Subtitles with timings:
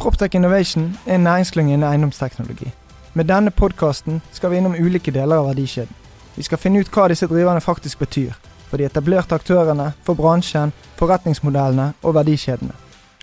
[0.00, 2.72] Proptech Innovation er en næringsklynge innen eiendomsteknologi.
[3.14, 5.92] Med denne podkasten skal vi innom ulike deler av verdikjeden.
[6.36, 8.32] Vi skal finne ut hva disse driverne faktisk betyr.
[8.70, 12.72] For de etablerte aktørene, for bransjen, forretningsmodellene og verdikjedene.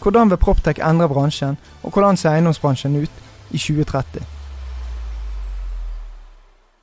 [0.04, 4.22] Hvordan vil Proptech endre bransjen, og hvordan ser eiendomsbransjen ut i 2030?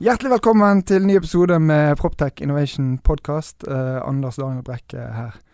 [0.03, 3.63] Hjertelig velkommen til ny episode med Proptech Innovation Podcast.
[3.63, 5.44] Eh, Anders Daniel Brekke her.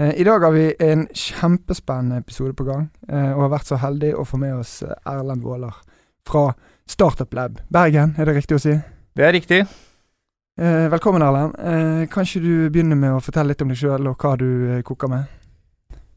[0.00, 3.76] Eh, I dag har vi en kjempespennende episode på gang, eh, og har vært så
[3.82, 5.74] heldig å få med oss eh, Erlend Våler
[6.24, 6.54] fra
[6.88, 8.78] Startup Lab Bergen, er det riktig å si?
[9.16, 9.60] Det er riktig.
[10.60, 11.54] Velkommen, Erlend.
[12.12, 15.08] Kan ikke du begynne med å fortelle litt om deg sjøl, og hva du koker
[15.08, 15.30] med?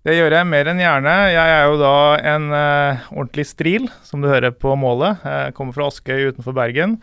[0.03, 1.13] Det gjør jeg mer enn gjerne.
[1.31, 1.93] Jeg er jo da
[2.33, 5.23] en ordentlig stril, som du hører på målet.
[5.23, 6.97] Jeg kommer fra Askøy utenfor Bergen.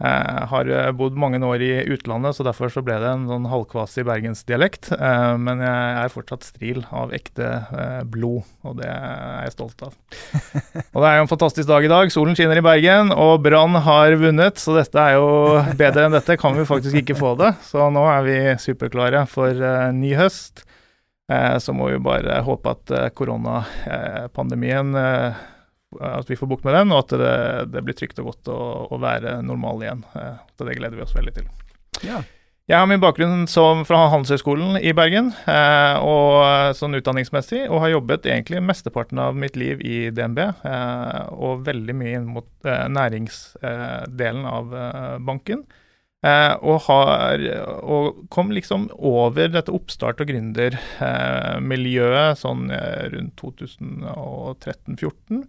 [0.00, 3.44] Jeg har eh, bodd mange år i utlandet, så derfor så ble det en sånn
[3.52, 4.88] halvkvasig bergensdialekt.
[4.96, 9.84] Eh, Men jeg er fortsatt stril av ekte eh, blod, og det er jeg stolt
[9.84, 9.92] av.
[10.94, 12.10] Og det er jo en fantastisk dag i dag.
[12.14, 15.28] Solen skinner i Bergen, og Brann har vunnet, så dette er jo
[15.78, 17.52] bedre enn dette kan vi faktisk ikke få det.
[17.68, 20.64] Så nå er vi superklare for eh, ny høst.
[21.30, 25.34] Eh, Så må vi bare håpe at eh, koronapandemien eh,
[25.98, 27.34] At vi får bukt med den, og at det,
[27.74, 28.58] det blir trygt og godt å,
[28.94, 30.04] å være normal igjen.
[30.14, 31.46] Eh, Så det gleder vi oss veldig til.
[32.06, 32.20] Ja.
[32.70, 37.90] Jeg har min bakgrunn som fra Handelshøyskolen i Bergen, eh, og sånn utdanningsmessig, og har
[37.96, 42.86] jobbet egentlig mesteparten av mitt liv i DNB, eh, og veldig mye inn mot eh,
[42.94, 45.66] næringsdelen av eh, banken.
[46.22, 47.42] Eh, og, har,
[47.80, 55.42] og kom liksom over dette oppstart- og gründermiljøet sånn eh, rundt 2013-2014.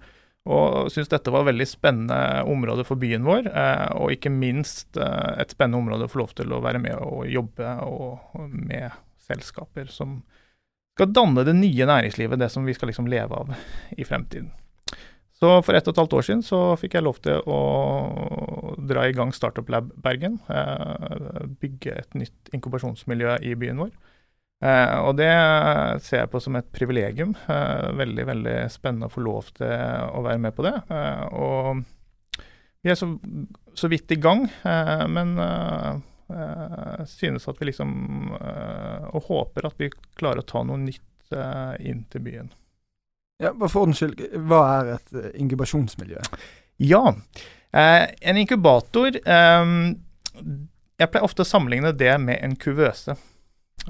[0.49, 2.17] Og syns dette var et veldig spennende
[2.49, 6.33] område for byen vår, eh, og ikke minst eh, et spennende område å få lov
[6.37, 8.89] til å være med og jobbe og, med
[9.21, 10.23] selskaper som
[10.97, 13.53] skal danne det nye næringslivet, det som vi skal liksom leve av
[13.93, 14.49] i fremtiden.
[15.41, 17.61] Så for ett og et halvt år siden så fikk jeg lov til å
[18.89, 20.39] dra i gang Startup Lab Bergen.
[20.49, 23.93] Eh, bygge et nytt inkubasjonsmiljø i byen vår.
[24.61, 25.31] Eh, og det
[26.05, 27.33] ser jeg på som et privilegium.
[27.49, 30.75] Eh, veldig, veldig spennende å få lov til å være med på det.
[30.93, 31.81] Eh, og
[32.81, 33.09] vi er så,
[33.77, 35.89] så vidt i gang, eh, men eh,
[36.33, 37.91] eh, synes at vi liksom
[38.39, 42.53] eh, Og håper at vi klarer å ta noe nytt eh, inn til byen.
[43.41, 46.21] ja, bare for ordens skyld, hva er et eh, inkubasjonsmiljø?
[46.85, 47.03] Ja.
[47.73, 49.75] Eh, en inkubator eh,
[51.01, 53.17] Jeg pleier ofte å sammenligne det med en kuvøse.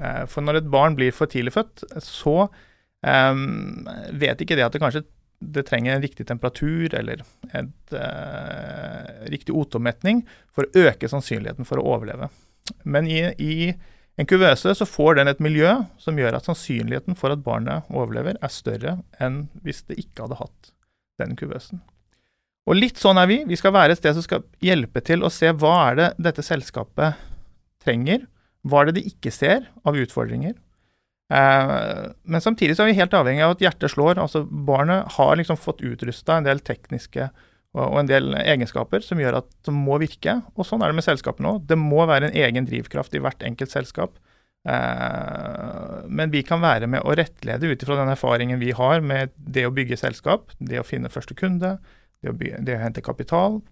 [0.00, 4.76] Eh, for når et barn blir for tidlig født, så um, vet ikke det at
[4.76, 5.04] det kanskje
[5.42, 10.22] det trenger en riktig temperatur eller et, uh, riktig O2-metning
[10.54, 12.30] for å øke sannsynligheten for å overleve.
[12.86, 13.72] Men i, i
[14.20, 18.38] en kuvøse så får den et miljø som gjør at sannsynligheten for at barnet overlever,
[18.38, 20.72] er større enn hvis det ikke hadde hatt
[21.22, 21.82] den kuvøsen.
[22.70, 23.40] Og litt sånn er vi.
[23.48, 26.44] Vi skal være et sted som skal hjelpe til å se hva er det dette
[26.46, 27.18] selskapet
[27.82, 28.28] trenger.
[28.68, 30.54] Hva er det de ikke ser av utfordringer?
[31.32, 34.20] Eh, men samtidig så er vi helt avhengig av at hjertet slår.
[34.20, 37.30] Altså Barnet har liksom fått utrusta en del tekniske
[37.72, 40.40] og, en del egenskaper som gjør at det må virke.
[40.56, 41.64] Og sånn er det med selskapene òg.
[41.70, 44.18] Det må være en egen drivkraft i hvert enkelt selskap.
[44.68, 49.32] Eh, men vi kan være med å rettlede ut ifra den erfaringen vi har med
[49.36, 51.78] det å bygge selskap, det å finne første kunde,
[52.22, 53.62] det å, bygge, det å hente kapital.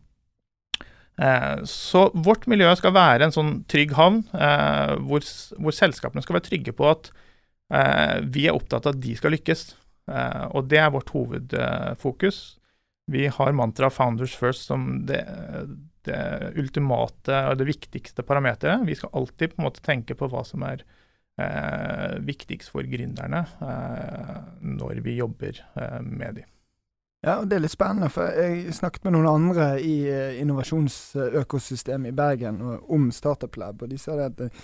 [1.20, 5.26] Eh, så vårt miljø skal være en sånn trygg havn eh, hvor,
[5.60, 7.10] hvor selskapene skal være trygge på at
[7.76, 9.68] eh, vi er opptatt av at de skal lykkes.
[10.10, 12.38] Og det er vårt hovedfokus.
[13.12, 15.20] Vi har mantraet 'founders first' som det,
[16.08, 18.82] det ultimate og det viktigste parameteret.
[18.88, 20.82] Vi skal alltid på en måte tenke på hva som er
[22.26, 23.44] viktigst for gründerne
[24.66, 25.62] når vi jobber
[26.02, 26.50] med dem.
[27.20, 32.14] Ja, og det er litt spennende, for jeg snakket med noen andre i eh, innovasjonsøkosystemet
[32.14, 34.62] i Bergen og, om Startup Lab, og de sa det at eh,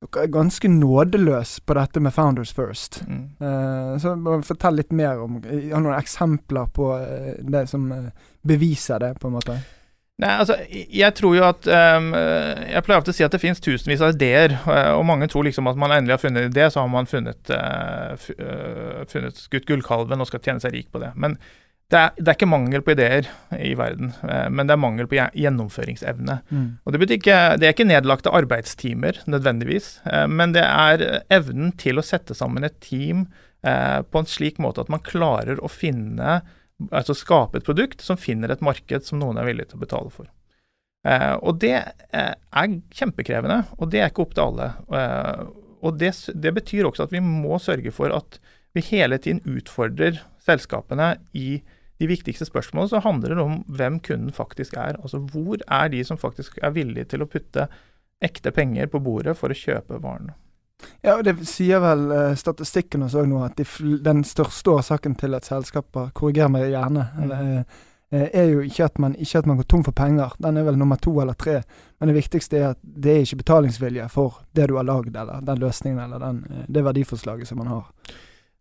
[0.00, 3.02] dere er ganske nådeløse på dette med Founders First.
[3.04, 3.26] Mm.
[3.36, 4.14] Uh, så
[4.48, 6.86] fortell litt mer om Jeg har noen eksempler på
[7.44, 7.84] det som
[8.48, 9.58] beviser det, på en måte.
[10.24, 13.60] Nei, altså, jeg tror jo at um, Jeg pleier ofte å si at det finnes
[13.60, 14.56] tusenvis av ideer,
[14.96, 17.52] og mange tror liksom at man endelig har funnet en idé, så har man funnet,
[17.52, 21.12] uh, funnet skutt gullkalven og skal tjene seg rik på det.
[21.12, 21.36] Men
[21.90, 23.26] det er, det er, ikke mangel på ideer
[23.58, 26.36] i verden, eh, men det er mangel på gjennomføringsevne.
[26.50, 26.66] Mm.
[26.84, 31.98] Og Det ikke, det er ikke nedlagte arbeidstimer nødvendigvis, eh, men det er evnen til
[31.98, 33.24] å sette sammen et team
[33.66, 36.40] eh, på en slik måte at man klarer å finne,
[36.90, 40.14] altså skape et produkt som finner et marked som noen er villig til å betale
[40.14, 40.30] for.
[41.40, 41.78] Og det
[42.12, 44.66] er kjempekrevende, og det er ikke opp til alle.
[45.80, 48.36] Og det, det betyr også at vi må sørge for at
[48.76, 51.62] vi hele tiden utfordrer selskapene i
[52.00, 54.96] de viktigste spørsmålene, så handler det om hvem kunden faktisk er.
[55.02, 57.68] Altså hvor er de som faktisk er villige til å putte
[58.20, 60.34] ekte penger på bordet for å kjøpe varene.
[61.04, 63.66] Ja, og Det sier vel uh, statistikken også nå, at de,
[64.00, 67.20] den største årsaken til at selskaper korrigerer meg gjerne, mm.
[67.24, 67.50] eller,
[68.16, 70.32] uh, er jo ikke at, man, ikke at man går tom for penger.
[70.40, 71.60] Den er vel nummer to eller tre.
[72.00, 75.44] Men det viktigste er at det er ikke betalingsvilje for det du har lagd, eller
[75.44, 77.86] den løsningen eller den, det verdiforslaget som man har.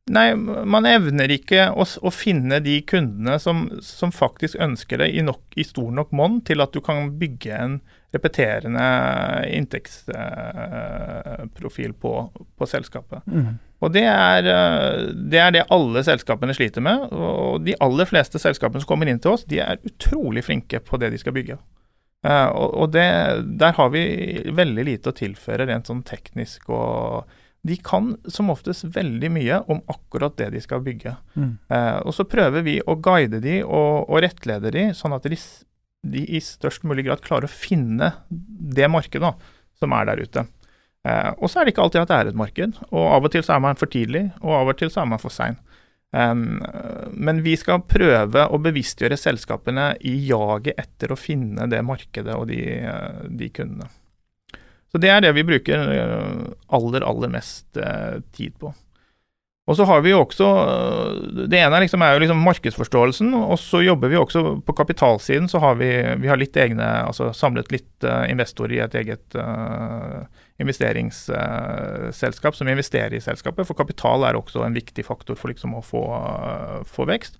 [0.09, 5.21] Nei, man evner ikke å, å finne de kundene som, som, faktisk ønsker det i,
[5.25, 7.81] nok, i stor nok monn til at du kan bygge en
[8.15, 8.85] repeterende
[9.53, 13.19] inntektsprofil på, på, selskapet.
[13.29, 13.57] Mm.
[13.85, 14.41] Og det er,
[15.13, 16.97] det er, det alle selskapene sliter med.
[17.13, 20.97] Og de aller fleste selskapene som kommer inn til oss, de er utrolig flinke på
[20.99, 21.55] det de skal bygge.
[22.25, 23.09] Og, og det,
[23.61, 24.03] der har vi
[24.51, 27.23] veldig lite å tilføre rent sånn teknisk og
[27.61, 31.15] de kan som oftest veldig mye om akkurat det de skal bygge.
[31.35, 31.57] Mm.
[31.67, 35.39] Eh, og så prøver vi å guide de og, og rettlede de, sånn at de,
[36.07, 39.33] de, i størst mulig grad klarer å finne det markedet da,
[39.79, 40.45] som er der ute.
[41.07, 43.35] Eh, og så er det ikke alltid at det er et marked, og av og
[43.35, 45.59] til så er man for tidlig, og av og til så er man for sein.
[46.09, 46.57] Um,
[47.13, 52.47] men vi skal prøve å bevisstgjøre selskapene i jaget etter å finne det markedet og
[52.49, 52.63] de,
[53.29, 53.91] de kundene.
[54.89, 56.45] Så det er det vi bruker eh,
[56.75, 58.73] aller, aller mest eh, tid på.
[59.69, 63.57] Og så har vi jo også eh, Det ene liksom, er jo liksom markedsforståelsen, og
[63.61, 65.49] så jobber vi også på kapitalsiden.
[65.51, 65.91] Så har vi,
[66.23, 70.25] vi har litt egne, altså samlet litt uh, investorer i et eget uh,
[70.59, 73.67] investeringsselskap uh, som investerer i selskapet.
[73.69, 76.03] For kapital er også en viktig faktor for liksom å få,
[76.89, 77.37] få vekst.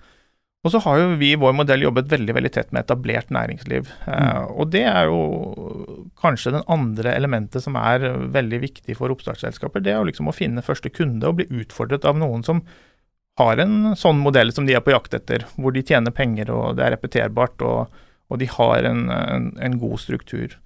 [0.60, 3.88] Og så har jo vi i vår modell jobbet veldig veldig tett med etablert næringsliv.
[4.04, 4.50] Eh, mm.
[4.60, 5.22] og det er jo
[6.20, 8.04] kanskje den andre elementet som er
[8.36, 9.86] veldig viktig for oppstartsselskaper.
[9.86, 12.64] Det er jo liksom å finne første kunde og bli utfordret av noen som
[13.40, 16.76] har en sånn modell som de er på jakt etter, hvor de tjener penger og
[16.76, 20.58] det er repeterbart og, og de har en, en, en god struktur.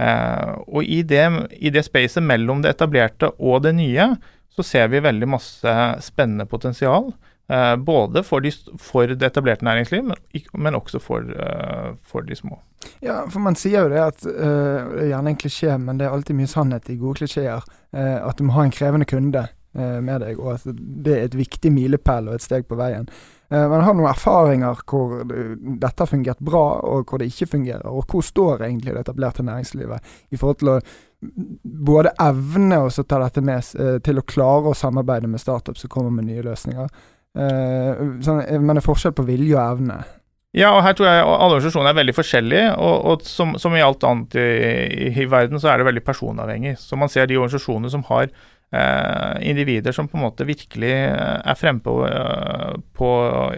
[0.00, 1.26] Eh, og i det,
[1.60, 4.14] i det spacet mellom det etablerte og det nye,
[4.52, 7.12] så ser vi veldig masse spennende potensial.
[7.52, 10.16] Uh, både for, de, for, det etablerte næringsliv, men,
[10.54, 12.56] men også for, uh, for, de små.
[13.04, 16.06] Ja, for man sier jo det at uh, Det er gjerne en klisjé, men det
[16.06, 17.66] er alltid mye sannhet i gode klisjeer.
[17.92, 20.64] at du må ha en krevende kunde med deg, og at
[21.04, 23.06] det er et viktig milepæl og et steg på veien.
[23.50, 27.86] man har noen erfaringer hvor dette har fungert bra, og hvor det ikke fungerer.
[27.88, 30.78] Og hvor står egentlig det etablerte næringslivet i forhold til å
[31.62, 33.72] både evne å ta dette med
[34.04, 36.88] til å klare å samarbeide med startups som kommer med nye løsninger,
[37.32, 40.02] sånn, men det er forskjell på vilje og evne.
[40.52, 42.64] Ja, og her tror jeg alle organisasjoner er veldig forskjellige.
[42.76, 44.48] Og, og som, som, i alt annet i,
[45.08, 46.74] i, i, verden, så er det veldig personavhengig.
[46.80, 51.38] Så man ser de organisasjonene som har eh, individer som på en måte virkelig eh,
[51.40, 53.12] er frempå eh, på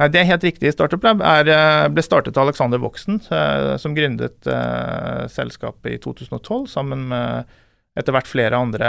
[0.00, 0.72] Nei, Det er helt riktig.
[0.74, 5.98] Startup Lab er, eh, ble startet av Alexander Voksen, uh, som gründet uh, selskapet i
[5.98, 7.58] 2012 sammen med
[7.98, 8.88] etter hvert flere andre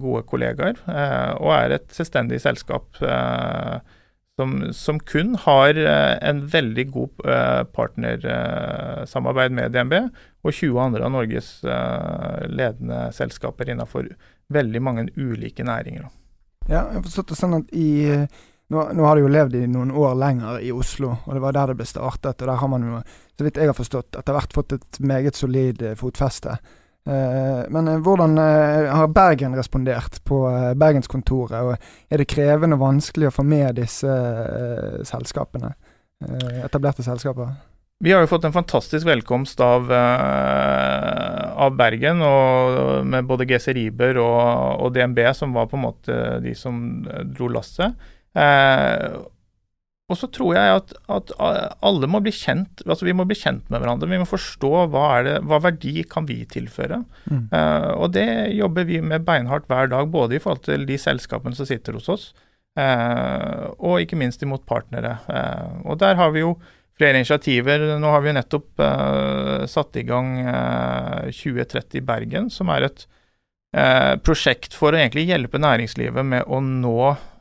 [0.00, 0.78] gode kollegaer,
[1.44, 3.74] og er et selvstendig selskap eh,
[4.36, 7.22] som, som, kun har en veldig god
[7.72, 9.94] partnersamarbeid med DNB
[10.44, 14.10] og 20 andre av Norges ledende selskaper innenfor
[14.52, 16.10] veldig mange ulike næringer.
[16.68, 17.88] Ja, jeg har det sånn at i
[18.68, 21.54] nå, nå, har de jo levd i noen år lenger i Oslo, og det var
[21.54, 22.40] der det ble startet.
[22.40, 23.02] Og der har man jo,
[23.38, 26.56] så vidt jeg har forstått, etter hvert fått et meget solid fotfeste.
[27.06, 30.40] Eh, men eh, hvordan eh, har Bergen respondert på
[30.74, 31.62] Bergenskontoret?
[31.62, 31.76] Og
[32.10, 34.10] er det krevende og vanskelig å få med disse
[35.06, 35.74] selskapene?
[36.64, 37.54] Etablerte selskaper?
[38.04, 44.18] Vi har jo fått en fantastisk velkomst av, av Bergen, og med både GC Riber
[44.20, 44.40] og,
[44.82, 46.74] og, DNB, som var på en måte de som
[47.36, 47.96] dro lasset.
[50.06, 51.32] Eh, og så tror jeg at, at,
[51.82, 54.08] alle må bli kjent altså vi må bli kjent med hverandre.
[54.08, 57.02] Vi må forstå hva, det, hva verdi kan vi tilføre.
[57.30, 57.48] Mm.
[57.52, 61.56] Uh, og det jobber vi med beinhardt hver dag, både i forhold til de selskapene
[61.56, 62.32] som sitter hos oss,
[62.78, 65.18] uh, og ikke minst imot partnere.
[65.28, 66.56] Uh, og der har vi jo
[66.96, 67.98] flere initiativer.
[68.00, 68.80] Nå har vi jo nettopp
[69.68, 70.30] satt i gang
[71.28, 73.04] 2030 i Bergen, som er et
[74.24, 77.35] prosjekt for å egentlig hjelpe næringslivet med å nå Eh,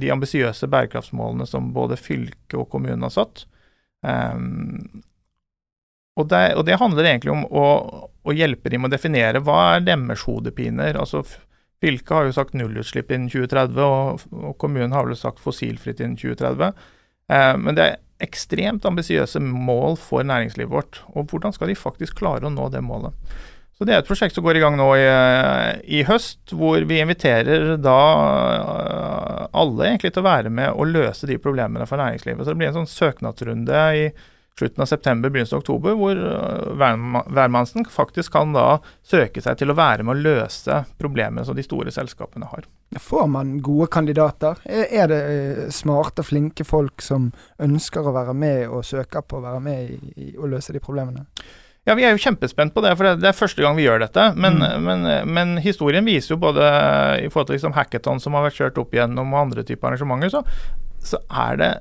[0.00, 3.44] de ambisiøse bærekraftsmålene som både fylket og kommunen har satt.
[4.00, 5.02] Um,
[6.16, 7.66] og, det, og, det, handler egentlig om å,
[8.24, 10.98] å, hjelpe dem å definere hva er deres hodepiner.
[11.00, 11.22] Altså,
[11.84, 16.18] fylket har jo sagt nullutslipp innen 2030, og, og, kommunen har vel sagt fossilfritt innen
[16.20, 16.80] 2030.
[17.30, 21.00] Uh, men det er ekstremt ambisiøse mål for næringslivet vårt.
[21.14, 23.16] Og hvordan skal de faktisk klare å nå det målet?
[23.80, 25.04] Så Det er et prosjekt som går i gang nå i,
[25.88, 28.00] i, høst, hvor vi inviterer da
[28.52, 32.44] eh, alle egentlig til å være med og løse de problemene for næringslivet.
[32.44, 34.02] Så Det blir en sånn søknadsrunde i
[34.60, 36.66] slutten av september, begynnelsen av oktober, hvor eh,
[37.32, 38.66] hvermannsen faktisk kan da
[39.00, 42.68] søke seg til å være med å løse problemene som de store selskapene har.
[43.00, 44.60] Får man gode kandidater?
[44.68, 45.22] Er det
[45.72, 49.88] smarte smarte, flinke folk som ønsker å være med og søker på å være med
[49.88, 51.24] i, i å løse de problemene?
[51.88, 54.26] Ja, Vi er jo kjempespent på det, for det er første gang vi gjør dette.
[54.36, 54.84] Men, mm.
[54.84, 56.66] men, men historien viser jo både
[57.24, 60.34] i forhold til liksom hackathon som har vært kjørt opp igjennom, og andre typer arrangementer,
[60.34, 60.44] så,
[61.12, 61.72] så er det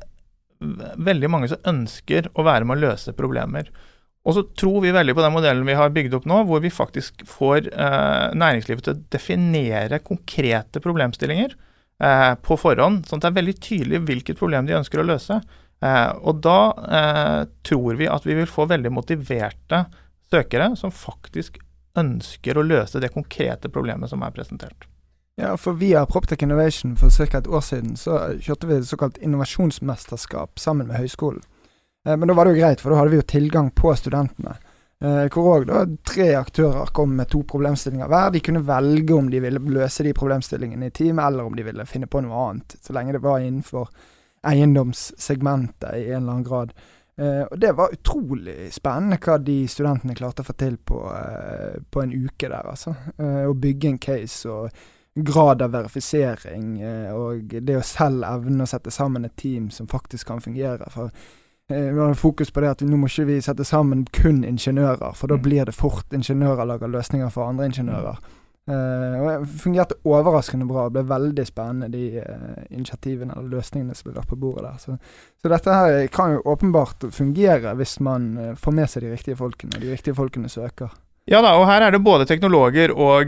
[1.10, 3.70] veldig mange som ønsker å være med å løse problemer.
[4.28, 6.72] Og så tror vi veldig på den modellen vi har bygd opp nå, hvor vi
[6.74, 13.32] faktisk får eh, næringslivet til å definere konkrete problemstillinger eh, på forhånd, sånn at det
[13.32, 15.40] er veldig tydelig hvilket problem de ønsker å løse.
[15.82, 16.60] Eh, og da
[16.92, 19.86] eh, tror vi at vi vil få veldig motiverte
[20.32, 21.60] søkere som faktisk
[22.00, 24.88] ønsker å løse det konkrete problemet som er presentert.
[25.40, 27.38] Ja, for Via Proptech Innovation for ca.
[27.38, 31.46] et år siden så kjørte vi et såkalt innovasjonsmesterskap sammen med høyskolen.
[32.06, 34.60] Eh, men da var det jo greit, for da hadde vi jo tilgang på studentene.
[35.00, 38.34] Hvor òg tre aktører kom med to problemstillinger hver.
[38.36, 41.86] De kunne velge om de ville løse de problemstillingene i team, eller om de ville
[41.88, 43.88] finne på noe annet, så lenge det var innenfor
[44.48, 46.74] eiendomssegmentet i en eller annen grad.
[47.20, 51.76] Uh, og det var utrolig spennende hva de studentene klarte å få til på, uh,
[51.92, 52.94] på en uke der, altså.
[53.20, 54.70] Uh, å bygge en case og
[55.20, 56.78] grad av verifisering
[57.12, 60.86] og det å selv evne å sette sammen et team som faktisk kan fungere.
[60.94, 61.10] For
[61.68, 65.28] vi har fokus på det at nå må ikke vi sette sammen kun ingeniører, for
[65.28, 65.44] da mm.
[65.44, 68.22] blir det fort ingeniører lager løsninger for andre ingeniører.
[68.70, 70.84] Uh, og fungerte overraskende bra.
[70.90, 72.26] Det ble veldig spennende, de uh,
[72.70, 74.78] initiativene eller løsningene som ble lagt på bordet der.
[74.78, 74.98] Så,
[75.42, 79.40] så, dette her kan jo åpenbart fungere hvis man uh, får med seg de riktige
[79.40, 80.90] folkene, og de riktige folkene søker.
[81.30, 83.26] Ja da, og her er det både teknologer og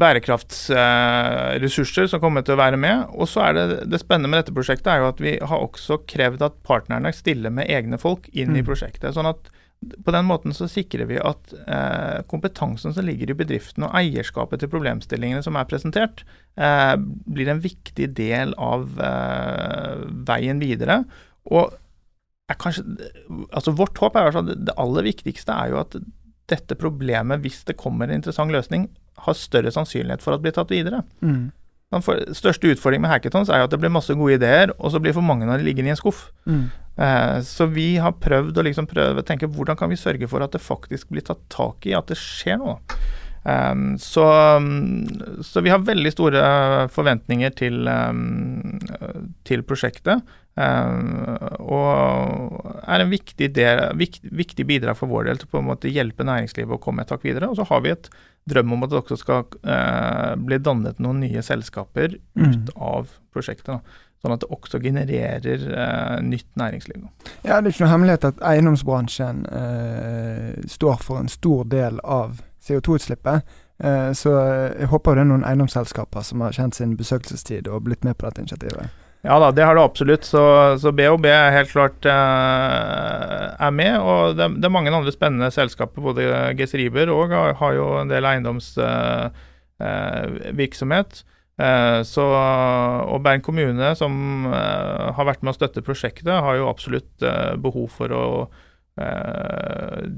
[0.00, 2.96] bærekraftsressurser som kommer til å være med.
[3.12, 5.94] Og så er det det spennende med dette prosjektet er jo at vi har også
[6.08, 8.58] krevd at partnerne stiller med egne folk inn mm.
[8.62, 9.12] i prosjektet.
[9.16, 13.86] sånn at på den måten så sikrer vi at eh, kompetansen som ligger i bedriften
[13.86, 16.24] og eierskapet til problemstillingene som er presentert,
[16.60, 21.00] eh, blir en viktig del av eh, veien videre.
[21.48, 21.72] Og
[22.60, 22.84] kanskje,
[23.54, 25.96] altså Vårt håp er at det aller viktigste er jo at
[26.50, 28.88] dette problemet, hvis det kommer en interessant løsning,
[29.24, 31.02] har større sannsynlighet for at det blir tatt videre.
[31.24, 31.52] Mm.
[31.90, 32.04] Den
[32.38, 35.16] største utfordringen med hackathons er jo at det blir masse gode ideer, og så blir
[35.16, 36.28] for mange av dem liggende i en skuff.
[36.46, 36.68] Mm.
[37.02, 40.44] Eh, så vi har prøvd å liksom prøve å tenke hvordan kan vi sørge for
[40.44, 42.78] at det faktisk blir tatt tak i, at det skjer noe.
[43.40, 44.26] Um, så,
[45.42, 46.42] så, vi har veldig store
[46.92, 48.76] forventninger til, um,
[49.48, 50.20] til prosjektet.
[50.60, 51.24] Um,
[51.62, 56.76] og er en viktig, del, vikt, viktig, bidrag for vår del til måte hjelpe næringslivet
[56.76, 57.48] å komme et tak videre.
[57.48, 58.10] Og så har vi et
[58.48, 62.46] drøm om at det også skal eh, bli dannet noen nye selskaper mm.
[62.46, 63.68] ut av prosjektet.
[63.70, 64.06] Da.
[64.20, 67.06] sånn at det også genererer eh, nytt næringsliv.
[67.44, 72.40] Ja, Det er ikke noe hemmelighet at eiendomsbransjen eh, står for en stor del av
[72.66, 73.46] CO2-utslippet.
[73.80, 74.34] Eh, så
[74.76, 78.28] jeg håper det er noen eiendomsselskaper som har kjent sin besøkelsestid og blitt med på
[78.28, 78.90] dette initiativet.
[79.20, 80.24] Ja da, det har det absolutt.
[80.24, 80.40] Så,
[80.80, 84.00] så BHB er helt klart eh, er med.
[84.00, 86.00] Og det, det, er mange andre spennende selskaper.
[86.04, 91.10] Både GS Riber og har, har jo en del eiendomsvirksomhet.
[91.20, 91.24] Eh,
[91.66, 92.24] eh, så,
[93.04, 94.12] og Bergen kommune, som
[94.48, 98.69] eh, har vært med å støtte prosjektet, har jo absolutt eh, behov for å Eh,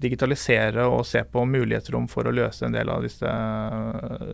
[0.02, 3.28] digitalisere og se på mulighetsrom for å løse en del av disse,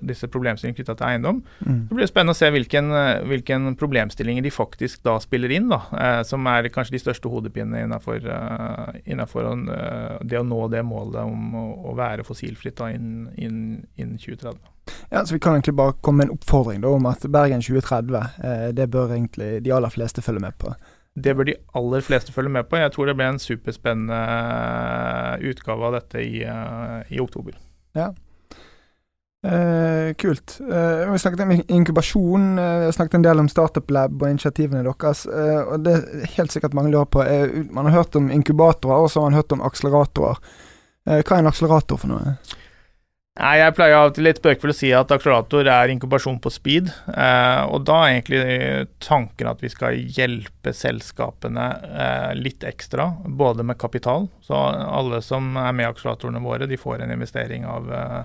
[0.04, 1.42] disse problemstillingene knytta til eiendom.
[1.64, 1.82] Mm.
[1.90, 2.92] Det blir spennende å se hvilken,
[3.28, 7.84] hvilken, problemstillinger de faktisk da spiller inn, da, eh, som er kanskje de største hodepinene
[7.86, 8.24] innenfor,
[9.04, 9.52] innenfor
[10.28, 13.62] det å nå det målet om å, være fossilfritt da innen inn,
[13.98, 14.58] inn 2030.
[15.10, 18.16] Ja, så Vi kan egentlig bare komme med en oppfordring da, om at Bergen 2030,
[18.44, 20.74] eh, det bør egentlig de aller fleste følge med på.
[21.24, 22.78] Det bør de aller fleste følge med på.
[22.80, 27.56] Jeg tror det ble en superspennende eh, utgave av dette i, uh, i oktober.
[27.98, 28.12] Ja.
[29.38, 30.56] Uh, kult.
[30.60, 32.46] Uh, vi snakket om inkubasjon.
[32.56, 35.26] vi har snakket en del om Startup Lab og initiativene deres.
[35.26, 37.24] og Det er helt sikkert mange lurer på.
[37.70, 40.38] man har hørt om inkubatorer, og så har man hørt om akseleratorer.
[41.06, 42.36] hva er en akselerator for noe?
[43.38, 46.50] Nei, Jeg pleier av og til litt spøkefullt å si at akselerator er inkubasjon på
[46.50, 46.88] speed.
[47.12, 48.40] Eh, og da er egentlig
[49.04, 53.06] tanken at vi skal hjelpe selskapene eh, litt ekstra,
[53.38, 54.26] både med kapital.
[54.42, 58.22] Så alle som er med i akseleratorene våre, de får en investering av, eh,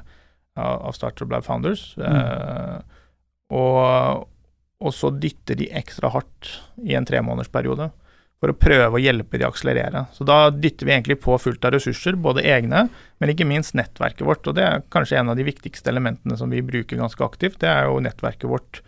[0.66, 1.92] av Starter Lab Founders.
[2.02, 2.10] Mm.
[2.10, 3.02] Eh,
[3.54, 4.26] og,
[4.82, 7.92] og så dytter de ekstra hardt i en tremånedersperiode
[8.44, 10.02] for å prøve å hjelpe de å akselerere.
[10.12, 12.90] Så da dytter vi egentlig på fullt av ressurser, både egne,
[13.24, 14.44] men ikke minst nettverket vårt.
[14.52, 17.62] Og det er kanskje en av de viktigste elementene som vi bruker ganske aktivt.
[17.64, 18.82] Det er jo nettverket vårt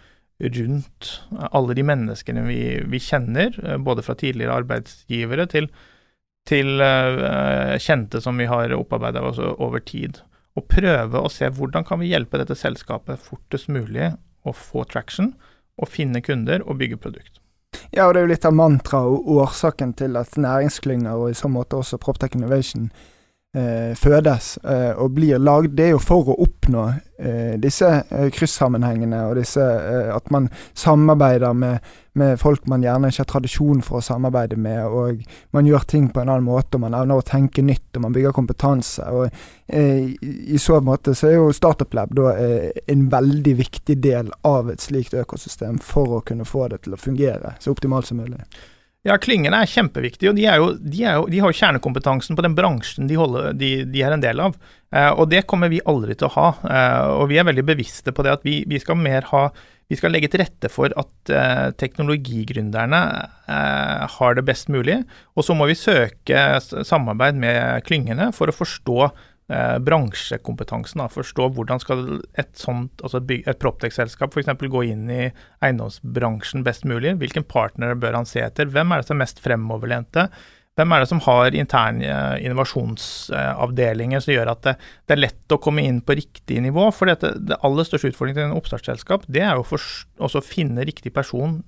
[0.57, 1.13] rundt
[1.55, 2.59] alle de menneskene vi,
[2.91, 5.69] vi kjenner, både fra tidligere arbeidsgivere til,
[6.51, 10.19] til uh, kjente som vi har opparbeida oss over tid.
[10.59, 14.11] Og prøve å se hvordan kan vi hjelpe dette selskapet fortest mulig
[14.43, 15.31] å få traction,
[15.79, 17.39] og finne kunder og bygge produkt.
[17.91, 21.37] Ja, og det er jo litt av mantraet og årsaken til at næringsklynger, og i
[21.37, 22.89] så måte også Proptech Innovation,
[23.95, 25.75] fødes eh, og blir lagd.
[25.77, 30.49] Det er jo for å oppnå eh, disse eh, kryssammenhengene, og disse, eh, at man
[30.75, 31.85] samarbeider med,
[32.19, 35.23] med, folk man gjerne ikke har tradisjon for å samarbeide med, og
[35.55, 38.17] man gjør ting på en annen måte, og man evner å tenke nytt, og man
[38.17, 39.07] bygger kompetanse.
[39.07, 39.29] og
[39.67, 42.35] eh, I så måte så er jo Startup Lab da,
[42.91, 46.99] en veldig viktig del av et slikt økosystem for å kunne få det til å
[46.99, 48.43] fungere så optimalt som mulig.
[49.05, 52.55] Ja, klyngene er kjempeviktige, og de, jo, de, jo, de har jo kjernekompetansen på den
[52.57, 54.57] bransjen de, holder, de, er en del av.
[54.89, 56.47] Eh, og det kommer vi aldri til å ha.
[56.65, 59.47] Eh, og vi er veldig bevisste på det at vi, vi skal mer ha
[59.85, 63.01] vi skal legge til rette for at eh, teknologigründerne
[63.45, 64.97] eh, har det best mulig.
[65.37, 69.11] Og så må vi søke samarbeid med klyngene for å forstå
[69.51, 71.01] eh, bransjekompetansen.
[71.03, 71.07] Da.
[71.11, 72.03] Forstå hvordan skal
[72.39, 74.51] et sånt, altså et, Proptech-selskap f.eks.
[74.59, 75.21] gå inn i
[75.65, 77.15] eiendomsbransjen best mulig.
[77.21, 78.69] Hvilken partner bør han se etter?
[78.71, 80.29] Hvem er det som er mest fremoverlente?
[80.75, 84.73] Hvem er det som har interne eh, innovasjonsavdelinger som gjør at det,
[85.07, 86.89] det, er lett å komme inn på riktig nivå?
[86.95, 89.63] For dette, det aller største utfordringen til en oppstartsselskap, det er jo
[90.19, 91.61] å finne riktig person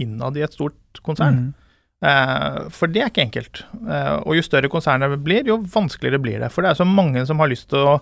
[0.00, 1.48] innad i et stort konsern.
[1.50, 1.61] Mm.
[2.02, 3.62] Eh, for det er ikke enkelt.
[3.86, 6.50] Eh, og jo større konsernet blir, jo vanskeligere blir det.
[6.54, 7.98] For det er så mange som har lyst til å,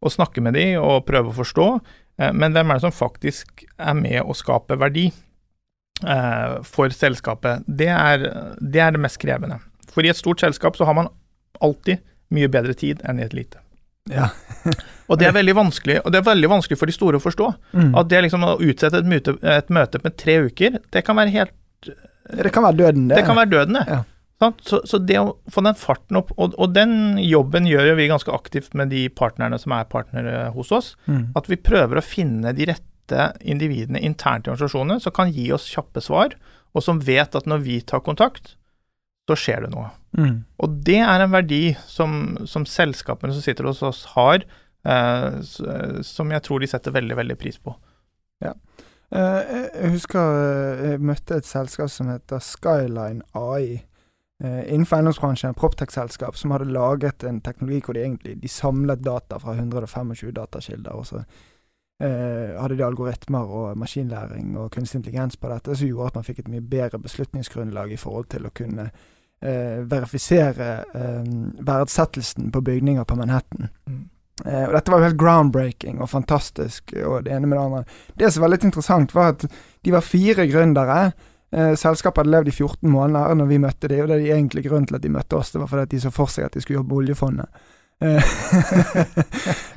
[0.00, 1.66] å snakke med de og prøve å forstå,
[2.20, 5.10] eh, men hvem er det som faktisk er med å skape verdi
[6.66, 7.62] for selskapet?
[7.68, 8.24] Det er,
[8.58, 9.60] det er det mest krevende.
[9.92, 11.12] For i et stort selskap så har man
[11.62, 12.00] alltid
[12.34, 13.60] mye bedre tid enn i et lite.
[14.10, 14.32] Ja.
[15.06, 17.52] og det er veldig vanskelig og det er veldig vanskelig for de store å forstå.
[17.76, 17.92] Mm.
[18.00, 21.36] At det liksom å utsette et møte, et møte med tre uker, det kan være
[21.36, 21.54] helt
[21.88, 23.18] det kan være døden, det.
[23.18, 23.84] Det kan være døden, det.
[23.88, 24.02] Ja.
[24.66, 28.08] Så, så, det å få den farten opp og, og, den jobben gjør jo vi
[28.10, 30.94] ganske aktivt med de partnerne som er partnere hos oss.
[31.06, 31.28] Mm.
[31.38, 35.68] At vi prøver å finne de rette individene internt i organisasjonene som kan gi oss
[35.70, 36.34] kjappe svar,
[36.72, 38.56] og som vet at når vi tar kontakt,
[39.30, 39.92] så skjer det noe.
[40.18, 40.42] Mm.
[40.64, 44.42] Og det er en verdi som, som, selskapene som sitter hos oss har,
[44.82, 45.38] eh,
[46.06, 47.76] som jeg tror de setter veldig, veldig pris på.
[48.42, 48.56] Ja.
[49.12, 53.82] Eh, jeg husker eh, jeg møtte et selskap som heter Skyline AI.
[54.42, 59.38] Eh, innenfor eiendomsbransjen, Proptech-selskap, som hadde laget en teknologi hvor de egentlig de samlet data
[59.38, 60.92] fra 125 datakilder.
[60.92, 61.22] og så
[62.02, 66.24] eh, hadde de algoritmer og maskinlæring og kunstig intelligens på dette, som gjorde at man
[66.24, 72.64] fikk et mye bedre beslutningsgrunnlag i forhold til å kunne eh, verifisere eh, verdsettelsen på
[72.64, 73.68] bygninger på Manhattan.
[73.86, 74.02] Mm.
[74.44, 77.82] Eh, og dette var jo helt groundbreaking og fantastisk, og det ene med det andre.
[78.18, 81.12] Det som var litt interessant, var at de var fire gründere.
[81.52, 84.32] Eh, selskapet hadde levd i 14 måneder når vi møtte dem, og det er de
[84.34, 85.52] egentlig grunnen til at de møtte oss.
[85.52, 87.62] Det var fordi at de så for seg at de skulle jobbe med oljefondet.
[88.00, 88.24] Eh,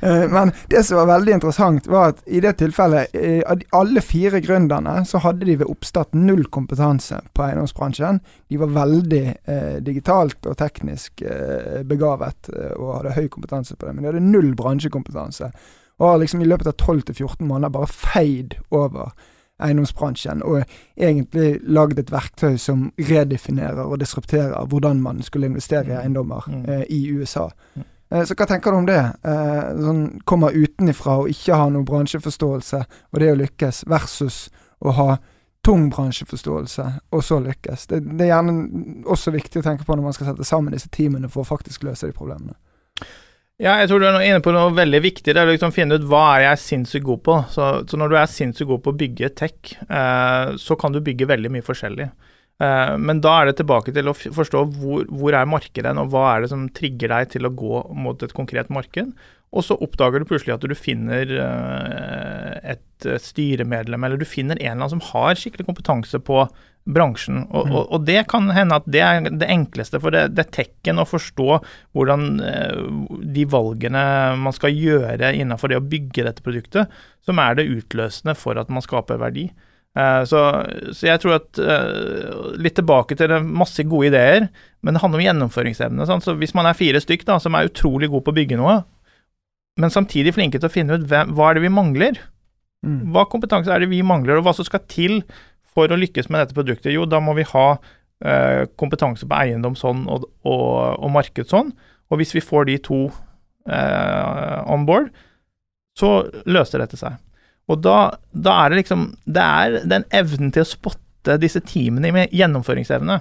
[0.00, 4.00] eh, men det som var veldig interessant, var at i det tilfellet, eh, av alle
[4.00, 8.20] fire gründerne, så hadde de ved oppstart null kompetanse på eiendomsbransjen.
[8.48, 13.94] De var veldig eh, digitalt og teknisk eh, begavet og hadde høy kompetanse på det,
[13.94, 15.52] men de hadde null bransjekompetanse.
[15.96, 19.14] Og har liksom i løpet av 12-14 måneder bare feid over
[19.62, 20.64] eiendomsbransjen, og
[20.96, 26.00] egentlig lagd et verktøy som redefinerer og disrupterer hvordan man skulle investere i mm.
[26.02, 26.64] eiendommer mm.
[26.68, 27.48] eh, i USA.
[27.74, 27.86] Mm.
[28.10, 29.00] Eh, så hva tenker du om det?
[29.26, 34.46] Eh, sånn kommer utenifra og ikke ha noe bransjeforståelse, og det å lykkes, versus
[34.84, 35.08] å ha
[35.66, 37.88] tung bransjeforståelse, og så lykkes.
[37.90, 40.90] Det, det, er gjerne også viktig å tenke på når man skal sette sammen disse
[40.94, 42.54] teamene for å faktisk løse de problemene.
[43.56, 45.32] Ja, jeg tror du er inne på noe veldig viktig.
[45.32, 47.36] Det er å liksom finne ut hva er jeg sinnssykt god på.
[47.54, 51.00] Så, så, når du er sinnssykt god på å bygge tech, eh, så kan du
[51.04, 52.10] bygge veldig mye forskjellig.
[52.62, 56.28] Eh, men da er det tilbake til å forstå hvor, hvor er markedet og hva
[56.32, 59.12] er det som trigger deg til å gå mot et konkret marked.
[59.56, 64.64] Og så oppdager du plutselig at du finner eh, et styremedlem, eller du finner en
[64.64, 66.46] eller annen som har skikkelig kompetanse på
[66.86, 67.42] bransjen.
[67.50, 67.74] Og, mm.
[67.74, 71.02] og, og det kan hende at det er det enkleste, for det, det er tekken
[71.02, 71.48] å forstå
[71.96, 72.82] hvordan eh,
[73.36, 74.02] de valgene
[74.42, 76.92] man skal gjøre innenfor det å bygge dette produktet,
[77.26, 79.48] som er det utløsende for at man skaper verdi.
[79.96, 80.40] Eh, så,
[80.92, 84.48] så, jeg tror at uh, Litt tilbake til det, masse gode ideer,
[84.84, 86.08] men det handler om gjennomføringsevne.
[86.08, 86.26] Sant?
[86.26, 88.80] Så Hvis man er fire stykk da, som er utrolig gode på å bygge noe,
[89.80, 92.20] men samtidig flinke til å finne ut hvem, hva er det vi mangler,
[92.86, 93.12] mm.
[93.12, 95.20] hva kompetanse er det vi mangler, og hva som skal til
[95.76, 97.66] for å lykkes med dette produktet, jo, da må vi ha
[98.24, 101.74] eh, kompetanse på eiendom sånn og, og, og, marked sånn.
[102.08, 103.02] Og hvis vi får de to
[103.68, 105.12] eh, on board,
[105.96, 106.14] så
[106.48, 107.20] løser dette seg.
[107.72, 107.98] Og da,
[108.30, 113.18] da, er det liksom Det er den evnen til å spotte disse teamene med gjennomføringsevne.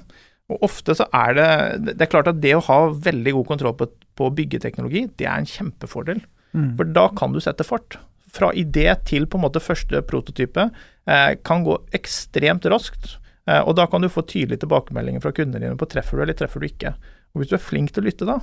[0.53, 3.77] Og ofte så er det Det er klart at det å ha veldig god kontroll
[3.79, 6.21] på, på byggeteknologi, det er en kjempefordel.
[6.55, 6.75] Mm.
[6.77, 7.97] For da kan du sette fart.
[8.35, 13.17] Fra idé til på en måte første prototype eh, kan gå ekstremt raskt.
[13.49, 16.37] Eh, og da kan du få tydelige tilbakemeldinger fra kundene dine på treffer du eller
[16.37, 16.93] treffer du ikke.
[17.33, 18.39] Og hvis du er flink til å lytte da,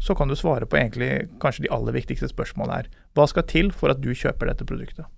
[0.00, 2.92] så kan du svare på egentlig kanskje de aller viktigste spørsmålene her.
[3.14, 5.08] Hva skal til for at du kjøper dette produktet?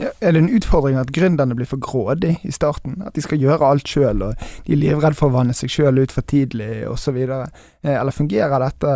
[0.00, 3.02] Ja, er det en utfordring at gründerne blir for grådige i starten?
[3.04, 6.00] At de skal gjøre alt sjøl, og de er livredde for å vanne seg sjøl
[6.00, 7.18] ut for tidlig osv.?
[7.20, 8.94] Eh, eller fungerer dette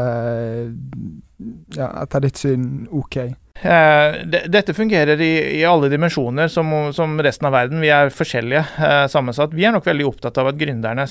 [1.77, 3.19] ja, etter ditt syn ok?
[3.21, 4.17] Eh,
[4.49, 7.85] dette fungerer i, i alle dimensjoner, som, som, resten av verden.
[7.85, 9.53] Vi er forskjellige eh, sammensatt.
[9.53, 11.05] Vi er nok veldig opptatt av at gründerne,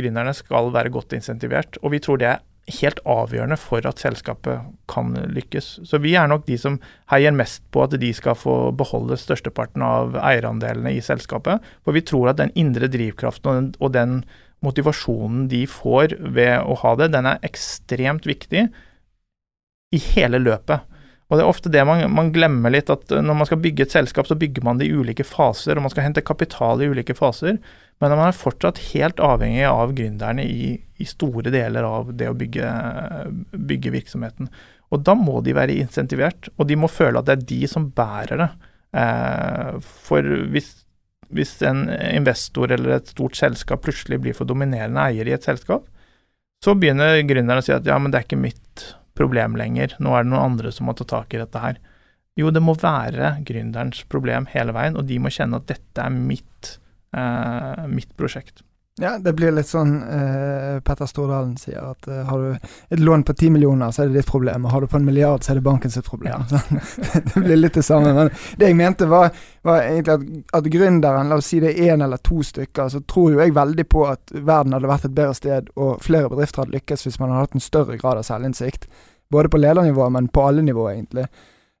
[0.00, 4.64] gründerne skal være godt insentivert, og vi tror det er helt avgjørende for at selskapet
[4.90, 5.68] kan lykkes.
[5.86, 6.80] Så vi er nok de som
[7.12, 11.62] heier mest på at de skal få beholde størsteparten av eierandelene i selskapet.
[11.86, 14.18] For vi tror at den indre drivkraften og den, og den
[14.66, 18.66] motivasjonen de får ved å ha det, den er ekstremt viktig
[19.94, 20.92] i hele løpet.
[21.26, 23.94] Og det er ofte det man, man, glemmer litt, at når man skal bygge et
[23.94, 27.16] selskap, så bygger man det i ulike faser, og man skal hente kapital i ulike
[27.18, 27.58] faser.
[28.02, 32.36] Men man er fortsatt helt avhengig av gründerne i, i store deler av det å
[32.36, 32.70] bygge,
[33.56, 34.50] bygge, virksomheten.
[34.92, 37.88] Og da må de være insentivert, og de må føle at det er de som
[37.96, 38.50] bærer det.
[39.00, 40.70] Eh, for hvis,
[41.32, 45.88] hvis en investor eller et stort selskap plutselig blir for dominerende eier i et selskap,
[46.64, 49.96] så begynner gründerne å si at ja, men det er ikke mitt problem lenger.
[50.02, 51.80] Nå er det noen andre som må ta tak i dette her.
[52.36, 56.12] Jo, det må være gründerens problem hele veien, og de må kjenne at dette er
[56.12, 56.76] mitt,
[57.16, 58.62] eh, mitt prosjekt.
[59.00, 63.26] Ja, det blir litt sånn eh, Petter Stordalen sier, at eh, har du et lån
[63.28, 65.52] på ti millioner, så er det ditt problem, og har du på en milliard, så
[65.52, 66.46] er det banken sitt problem.
[66.48, 66.60] Ja.
[67.26, 68.14] det blir litt det samme.
[68.16, 69.36] Men det jeg mente var,
[69.68, 73.02] var egentlig at, at gründeren, la oss si det er én eller to stykker, så
[73.04, 76.64] tror jo jeg veldig på at verden hadde vært et bedre sted, og flere bedrifter
[76.64, 78.88] hadde lykkes hvis man hadde hatt en større grad av selvinnsikt.
[79.28, 81.28] Både på ledernivå, men på alle nivåer, egentlig.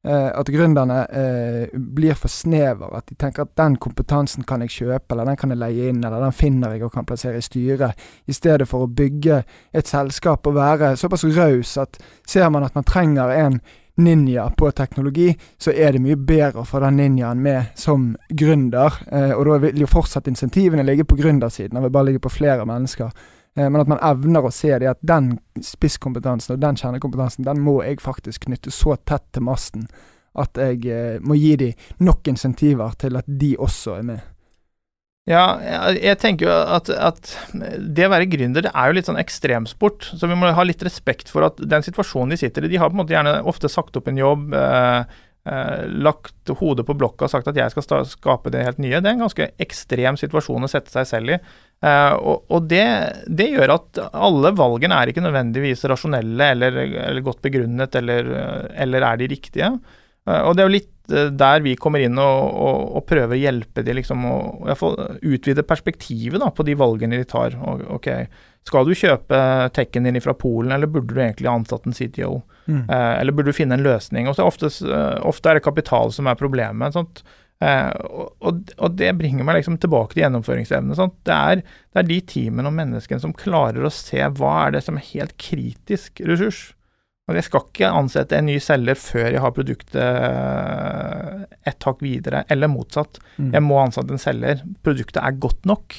[0.06, 2.92] Eh, at gründerne eh, blir for snever.
[2.94, 6.04] At de tenker at den kompetansen kan jeg kjøpe, eller den kan jeg leie inn,
[6.04, 8.06] eller den finner jeg og kan plassere i styret.
[8.26, 9.40] I stedet for å bygge
[9.74, 13.58] et selskap og være såpass raus at ser man at man trenger en
[13.96, 19.00] ninja på teknologi, så er det mye bedre å få den ninjaen med som gründer.
[19.10, 22.36] Eh, og da vil jo fortsatt insentivene ligge på gründersiden, det vil bare ligge på
[22.36, 23.10] flere mennesker.
[23.56, 27.64] Eh, men at man evner å se det at den spisskompetansen og den kjernekompetansen, den
[27.64, 29.88] må jeg faktisk knytte så tett til masten
[30.36, 34.32] at jeg eh, må gi dem nok insentiver til at de også er med.
[35.26, 35.58] Ja,
[35.90, 37.32] jeg tenker jo at, at,
[37.82, 40.12] det å være gründer det er jo litt sånn ekstremsport.
[40.14, 42.92] Så vi må ha litt respekt for at den situasjonen de sitter i De har
[42.92, 44.54] på en måte gjerne ofte sagt opp en jobb.
[44.54, 45.16] Eh,
[45.50, 49.00] eh, lagt hodet på blokka og sagt at jeg skal skape det helt nye.
[49.00, 51.40] Det er en ganske ekstrem situasjon å sette seg selv i.
[51.84, 52.86] Eh, og, og det,
[53.28, 58.32] det, gjør at alle valgene er ikke nødvendigvis rasjonelle eller, eller godt begrunnet, eller,
[58.72, 59.70] eller, er de riktige.
[60.26, 63.36] Eh, og det er jo litt eh, der vi kommer inn og, og, og prøver
[63.36, 67.56] å hjelpe de liksom, å utvide perspektivet da, på de valgene de tar.
[67.60, 68.10] Og, ok,
[68.66, 69.40] Skal du kjøpe
[69.76, 72.40] tekken din fra Polen, eller burde du egentlig ansatt en CTO?
[72.66, 72.84] Mm.
[72.90, 74.30] Eh, eller burde du finne en løsning?
[74.30, 74.72] Og så ofte,
[75.22, 76.96] ofte er det kapital som er problemet.
[76.96, 77.22] Sant?
[77.64, 80.96] Eh, og, og, det bringer meg liksom tilbake til gjennomføringsevne.
[80.96, 84.82] Det er, det, er, de teamene og menneskene som klarer å se hva er det
[84.84, 86.66] som er helt kritisk ressurs.
[87.26, 90.20] Og Jeg skal ikke ansette en ny selger før jeg har produktet
[91.66, 93.18] et hakk videre, eller motsatt.
[93.34, 93.50] Mm.
[93.56, 94.62] Jeg må ansette en selger.
[94.86, 95.96] Produktet er godt nok.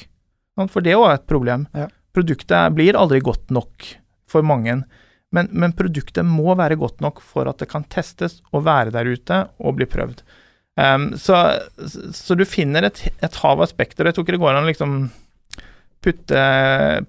[0.72, 1.66] For det er jo et problem.
[1.76, 1.90] Ja.
[2.16, 3.90] Produktet blir aldri godt nok
[4.28, 4.80] for mange.
[5.34, 9.10] Men, men, produktet må være godt nok for at det kan testes og være der
[9.12, 10.22] ute og bli prøvd.
[10.78, 11.34] Um, så,
[12.14, 14.06] så, du finner et, et hav av spekter.
[14.06, 14.92] Jeg tror ikke det går an å liksom
[16.04, 16.42] putte,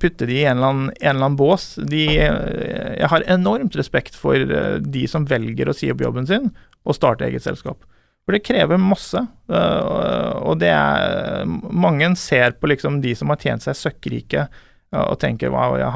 [0.02, 1.68] putte de i en eller, annen, en eller annen bås.
[1.92, 6.50] De, jeg har enormt respekt for eh, de som velger å si opp jobben sin
[6.88, 7.86] og starte eget selskap.
[8.26, 9.22] For det krever masse.
[9.50, 14.48] Uh, og det er Mange ser på liksom de som har tjent seg søkkrike
[14.90, 15.90] og tenker wow, ja,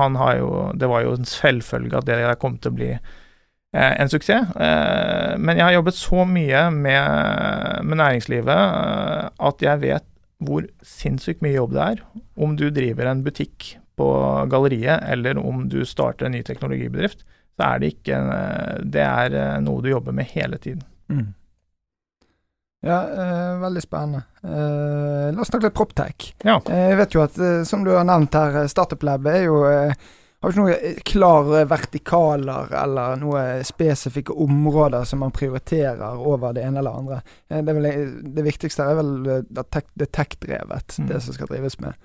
[0.78, 3.14] Det var jo en selvfølge at det der kom til å bli eh,
[3.74, 4.56] en suksess.
[4.56, 10.10] Eh, men jeg har jobbet så mye med, med næringslivet eh, at jeg vet
[10.44, 12.02] hvor sinnssykt mye jobb det er
[12.44, 14.08] om du driver en butikk på
[14.50, 17.22] galleriet, eller om du starter en ny teknologibedrift.
[17.54, 18.18] Så er det ikke
[18.96, 20.84] Det er eh, noe du jobber med hele tiden.
[21.10, 21.32] Mm.
[22.84, 24.24] Ja, eh, veldig spennende.
[24.44, 26.34] Eh, la oss snakke litt Proptech.
[26.44, 26.58] Ja.
[26.68, 29.46] Eh, jeg vet jo at, eh, som du har nevnt her, eh, Startup Lab er
[29.46, 29.94] jo eh,
[30.44, 36.82] har ikke noen klare vertikaler eller noen spesifikke områder som man prioriterer over det ene
[36.84, 37.22] eller andre.
[37.48, 37.88] Det, vel,
[38.36, 41.08] det viktigste er vel det tech-drevet, mm.
[41.08, 41.96] det som skal drives med.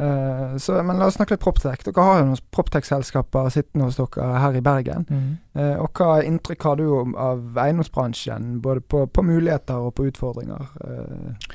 [0.00, 1.84] Uh, så, men la oss snakke litt Proptech.
[1.86, 5.06] Dere har jo noen Proptech-selskaper sittende hos dere her i Bergen.
[5.06, 5.28] Mm.
[5.54, 10.74] Uh, og hva inntrykk har du av eiendomsbransjen, både på, på muligheter og på utfordringer?
[10.82, 11.54] Uh.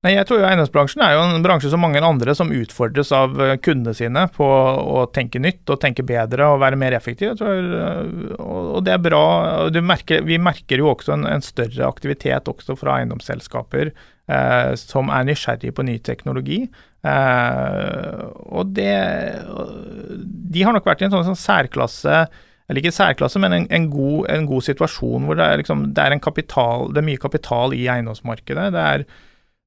[0.00, 3.34] Nei, jeg tror jo Eiendomsbransjen er jo en bransje som mange andre som utfordres av
[3.60, 7.34] kundene sine på å tenke nytt og tenke bedre og være mer effektiv.
[7.36, 7.68] Tror,
[8.40, 9.24] og, det er bra.
[9.84, 13.92] Merker, vi merker jo også en, en, større aktivitet også fra eiendomsselskaper
[14.78, 16.60] som er nysgjerrige på ny teknologi.
[17.00, 18.92] Eh, og det
[20.52, 22.26] De har nok vært i en sånn, sånn særklasse
[22.70, 26.04] eller ikke særklasse, men en, en, god, en, god, situasjon hvor det er, liksom, det
[26.04, 28.68] er, kapital, det er mye kapital i eiendomsmarkedet.
[28.76, 29.04] Det er,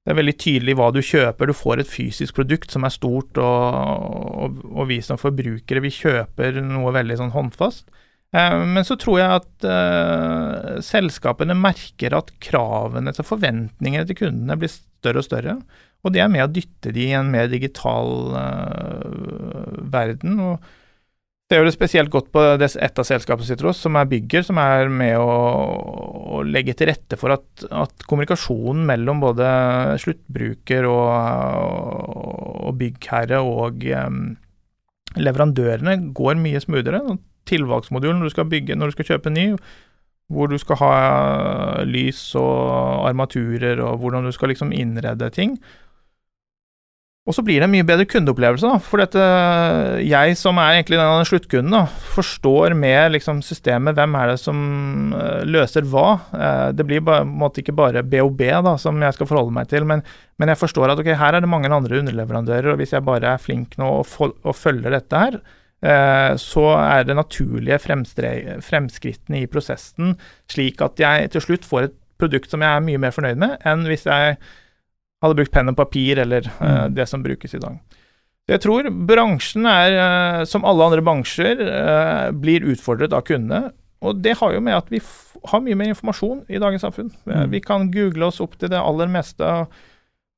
[0.03, 1.47] det er, veldig tydelig hva du kjøper.
[1.47, 5.93] Du får et fysisk produkt som er stort, og, og, og vi som forbrukere vi
[5.95, 7.87] kjøper noe veldig sånn håndfast.
[8.33, 14.57] Eh, men så tror jeg at uh, selskapene merker at kravene til forventningene til kundene
[14.59, 15.57] blir større og større.
[16.03, 20.39] Og det er med å dytte de i en mer digital uh, verden.
[20.51, 20.71] og
[21.53, 24.87] det gjør det spesielt godt på et av selskapene sitt, som er Bygger, som er
[24.89, 25.35] med å,
[26.33, 29.45] å legge til rette for at, at, kommunikasjonen mellom både
[30.01, 31.11] sluttbruker og,
[32.65, 34.23] og byggherre og um,
[35.21, 37.03] leverandørene går mye smoothere.
[37.45, 39.47] Tilvalgsmodulen når du skal bygge, når du skal kjøpe ny,
[40.33, 40.93] hvor du skal ha
[41.85, 45.59] lys og armaturer og hvordan du skal liksom innrede ting.
[47.23, 49.25] Og så blir det en mye bedre kundeopplevelse, da, for dette,
[50.03, 54.57] jeg som er egentlig den sluttkunden, da, forstår med liksom, systemet hvem er det som
[55.15, 56.17] uh, løser hva.
[56.33, 59.69] Uh, det blir på en måte ikke bare BOB da, som jeg skal forholde meg
[59.71, 60.03] til, men,
[60.36, 63.31] men jeg forstår at ok, her er det mange andre underleverandører, og hvis jeg bare
[63.38, 65.39] er flink nå og, og følger dette her,
[66.39, 70.13] så er det naturlige fremskrittene i prosessen
[70.47, 73.57] slik at jeg til slutt får et produkt som jeg er mye mer fornøyd med,
[73.67, 74.38] enn hvis jeg
[75.23, 77.79] hadde brukt penn og papir eller uh, det som brukes i dag.
[78.51, 83.71] Jeg tror bransjen er, uh, som alle andre bransjer, uh, blir utfordret av kundene.
[84.03, 84.99] Og det har jo med at vi
[85.47, 87.13] har mye mer informasjon i dagens samfunn.
[87.23, 87.47] Mm.
[87.53, 89.47] Vi kan google oss opp til det aller meste.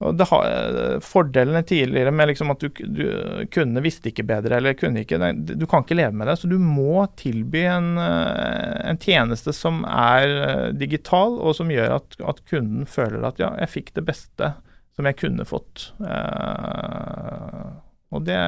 [0.05, 3.05] Og det har, Fordelene tidligere med liksom at du, du,
[3.53, 6.35] kundene visste ikke bedre, eller kunne ikke Du kan ikke leve med det.
[6.41, 12.45] Så du må tilby en, en tjeneste som er digital, og som gjør at, at
[12.51, 14.53] kunden føler at ja, jeg fikk det beste
[14.95, 15.89] som jeg kunne fått.
[15.99, 17.75] Uh,
[18.15, 18.39] og det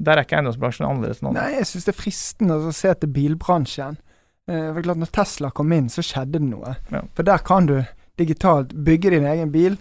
[0.00, 1.42] Der er ikke eiendomsbransjen annerledes enn andre.
[1.42, 3.98] Nei, jeg syns det er fristende å se til bilbransjen.
[4.50, 6.72] For klart Når Tesla kom inn, så skjedde det noe.
[6.90, 7.02] Ja.
[7.14, 7.76] For der kan du
[8.18, 9.76] digitalt bygge din egen bil.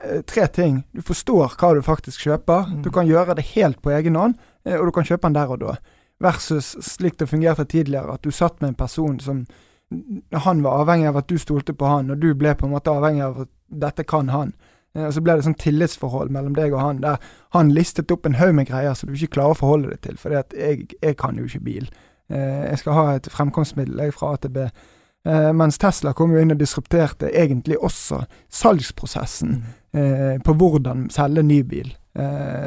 [0.00, 0.80] Uh, tre ting.
[0.96, 2.70] Du forstår hva du faktisk kjøper.
[2.70, 2.80] Mm.
[2.86, 5.60] Du kan gjøre det helt på egen hånd, og du kan kjøpe den der og
[5.62, 5.76] da.
[6.22, 9.44] Versus slik det fungerte tidligere, at du satt med en person som
[10.32, 12.92] han var avhengig av at du stolte på han, og du ble på en måte
[12.92, 13.52] avhengig av at
[13.84, 14.52] dette kan han.
[14.96, 17.22] Eh, og Så ble det sånn tillitsforhold mellom deg og han, der
[17.56, 20.20] han listet opp en haug med greier som du ikke klarer å forholde deg til,
[20.20, 21.90] for jeg, jeg kan jo ikke bil.
[22.32, 24.66] Eh, jeg skal ha et fremkomstmiddel jeg fra A til B.
[25.28, 28.22] Eh, mens Tesla kom jo inn og disrupterte egentlig også
[28.54, 30.44] salgsprosessen mm.
[30.44, 31.88] på hvordan selge ny bil.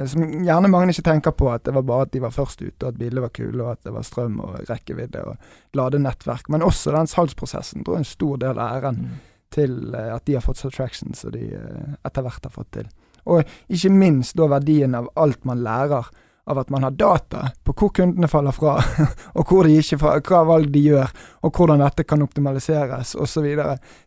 [0.07, 2.85] Som gjerne mange ikke tenker på at det var bare at de var først ute,
[2.85, 6.47] og at bilene var kule, og at det var strøm og rekkevidde og ladenettverk.
[6.53, 9.19] Men også den salgsprosessen tror jeg er en stor del av æren mm.
[9.53, 12.89] Til eh, at de har fått subtraction som de eh, etter hvert har fått til.
[13.29, 16.09] Og ikke minst da verdien av alt man lærer
[16.51, 18.79] av at man har data på hvor kundene faller fra,
[19.37, 21.11] og fra, hva valg de gjør,
[21.45, 23.45] og hvordan dette kan optimaliseres osv.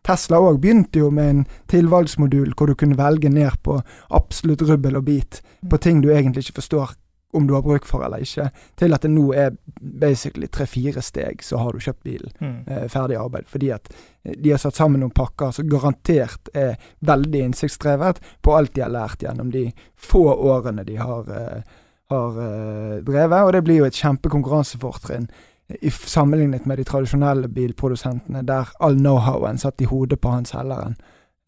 [0.05, 3.79] Tesla òg begynte jo med en tilvalgsmodul hvor du kunne velge ned på
[4.09, 6.95] absolutt rubbel og bit på ting du egentlig ikke forstår
[7.35, 11.43] om du har bruk for eller ikke, til at det nå er basically tre-fire steg,
[11.43, 12.35] så har du kjøpt bilen.
[12.39, 12.59] Mm.
[12.67, 13.49] Eh, ferdig arbeid.
[13.51, 13.89] Fordi at
[14.23, 18.85] eh, de har satt sammen noen pakker som garantert er veldig innsiktsdrevet på alt de
[18.85, 21.75] har lært gjennom de få årene de har eh,
[22.07, 23.43] har eh, drevet.
[23.43, 25.29] Og det blir jo et kjempekonkurransefortrinn
[25.89, 30.93] sammenlignet med de tradisjonelle bilprodusentene, der all know-howen satt i hodet på han selgeren.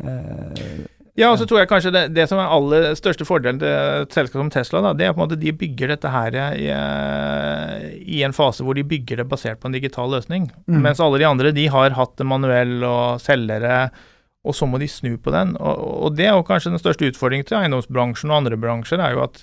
[0.04, 0.86] Uh,
[1.18, 4.14] ja, og så tror jeg kanskje det, det, som er aller største fordelen til et
[4.14, 7.88] selskap som Tesla, da, det er på en måte de bygger dette her i, eh,
[8.06, 10.46] i, en fase hvor de bygger det basert på en digital løsning.
[10.70, 10.84] Mm.
[10.86, 13.88] Mens alle de andre de har hatt det manuell og selgere,
[14.48, 15.58] og så må de snu på den.
[15.58, 19.18] Og, og det er jo kanskje den største utfordringen til eiendomsbransjen og andre bransjer, er
[19.18, 19.42] jo at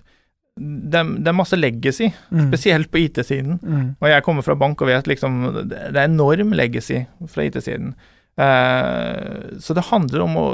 [0.54, 2.48] det, det, er masse legacy, mm.
[2.52, 3.58] spesielt på IT-siden.
[3.58, 3.87] Mm.
[3.98, 5.40] Og jeg kommer fra bank og vet liksom
[5.72, 7.96] Det er enorm legacy fra IT-siden.
[8.38, 10.48] Uh, så det handler om å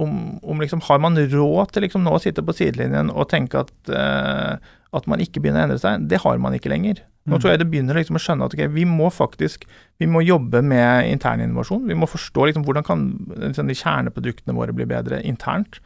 [0.00, 3.62] om, om, liksom Har man råd til liksom nå å sitte på sidelinjen og tenke
[3.62, 4.56] at, uh,
[4.94, 6.08] at man ikke begynner å endre seg?
[6.10, 7.04] Det har man ikke lenger.
[7.24, 7.40] Nå mm.
[7.40, 9.64] tror jeg det begynner liksom å skjønne at okay, vi må faktisk
[10.02, 11.86] vi må jobbe med intern innovasjon.
[11.88, 13.06] Vi må forstå liksom hvordan kan
[13.38, 15.78] liksom, de kjerneproduktene våre bli bedre internt.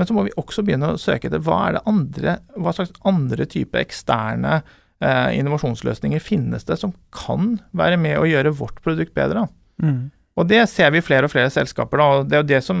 [0.00, 3.46] Men så må vi også begynne å søke etter hva det andre, hva slags andre
[3.48, 4.60] type eksterne
[5.04, 9.46] uh, innovasjonsløsninger finnes det som kan være med å gjøre vårt produkt bedre.
[9.82, 10.10] Mm.
[10.40, 12.00] Og det ser vi flere og flere selskaper.
[12.00, 12.78] da, og det er, jo det, som,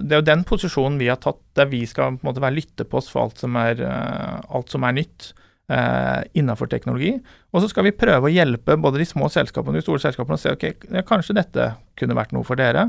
[0.00, 2.56] det er jo den posisjonen vi har tatt, der vi skal på en måte være
[2.56, 5.32] lyttepost for alt som er, uh, alt som er nytt
[5.68, 7.12] eh, innenfor teknologi.
[7.52, 10.38] Og så skal vi prøve å hjelpe både de små selskapene og de store selskapene
[10.38, 10.66] og se ok,
[11.08, 12.88] kanskje dette kunne vært noe for dere.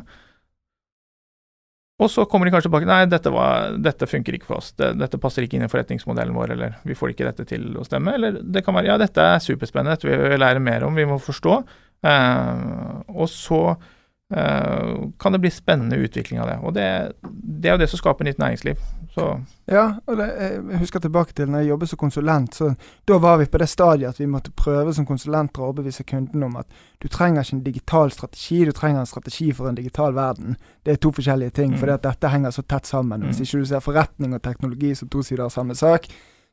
[2.00, 4.94] Og så kommer de kanskje tilbake nei, dette, var, dette funker ikke for oss, det,
[5.02, 8.14] dette passer ikke inn i forretningsmodellen vår, eller vi får ikke dette til å stemme.
[8.16, 11.08] Eller det kan være ja, dette er superspennende, dette vil vi lære mer om, vi
[11.10, 11.60] må forstå.
[12.06, 16.58] Uh, og så uh, kan det bli spennende utvikling av det.
[16.64, 16.88] Og det,
[17.24, 18.80] det er jo det som skaper nytt næringsliv.
[19.14, 19.42] Så.
[19.66, 22.56] Ja, og det, jeg husker tilbake til når jeg jobbet som konsulent.
[22.56, 22.74] så
[23.08, 26.44] Da var vi på det stadiet at vi måtte prøve som konsulenter å overbevise kunden
[26.46, 26.68] om at
[27.02, 30.58] du trenger ikke en digital strategi, du trenger en strategi for en digital verden.
[30.86, 31.78] Det er to forskjellige ting, mm.
[31.82, 33.26] for dette henger så tett sammen.
[33.26, 33.48] Hvis mm.
[33.48, 36.08] ikke du ser forretning og teknologi som to sider av samme sak,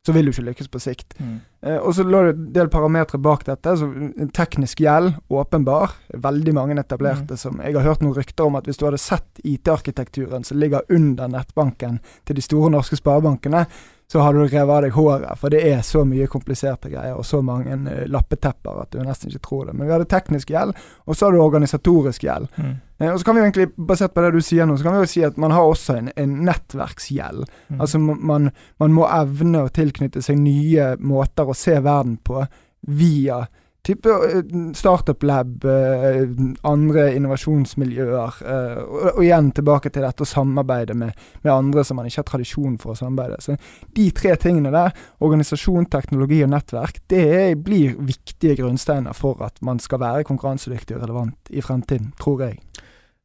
[0.06, 1.16] så vil du ikke lykkes på sikt.
[1.18, 1.38] Mm.
[1.66, 3.72] Eh, og så lå det en del parametere bak dette.
[3.80, 3.88] så
[4.36, 5.96] Teknisk gjeld, åpenbar.
[6.14, 7.40] Veldig mange etablerte mm.
[7.42, 10.86] som Jeg har hørt noen rykter om at hvis du hadde sett IT-arkitekturen som ligger
[10.94, 13.64] under nettbanken til de store norske sparebankene,
[14.12, 15.38] så hadde du revet av deg håret.
[15.40, 19.32] For det er så mye kompliserte greier og så mange uh, lappetepper at du nesten
[19.32, 19.74] ikke tror det.
[19.74, 22.46] Men vi hadde teknisk gjeld, og så har du organisatorisk gjeld.
[22.56, 22.76] Mm.
[23.02, 25.02] Uh, og så kan vi egentlig, Basert på det du sier nå, så kan vi
[25.02, 27.50] jo si at man har også en, en nettverksgjeld.
[27.68, 27.80] Mm.
[27.80, 28.50] Altså man,
[28.82, 32.46] man må evne å tilknytte seg nye måter å se verden på
[32.86, 33.42] via
[33.86, 34.40] type eh,
[34.76, 36.24] startup lab, eh,
[36.66, 38.40] andre innovasjonsmiljøer.
[38.42, 38.80] Eh,
[39.14, 42.78] og, igjen tilbake til dette å samarbeide med, med, andre som man ikke har tradisjon
[42.82, 43.40] for å samarbeide.
[43.44, 43.56] Så
[43.96, 49.80] De tre tingene der, organisasjon, teknologi og nettverk, det blir viktige grunnsteiner for at man
[49.82, 52.60] skal være konkurransedyktig og relevant i fremtiden, tror jeg.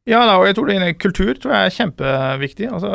[0.02, 2.68] Ja, da, og jeg tror det kultur tror jeg er kjempeviktig.
[2.74, 2.88] Altså,